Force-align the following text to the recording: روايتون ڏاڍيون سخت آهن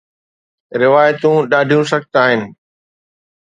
روايتون 0.81 1.37
ڏاڍيون 1.51 1.83
سخت 1.91 2.11
آهن 2.23 2.39